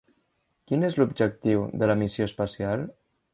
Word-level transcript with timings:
Quin 0.71 0.87
és 0.87 0.97
l'objectiu 0.99 1.67
de 1.83 1.91
la 1.93 1.97
missió 2.01 2.29
espacial? 2.31 2.89